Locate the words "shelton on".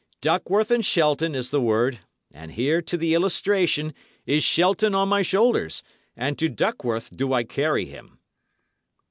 4.43-5.07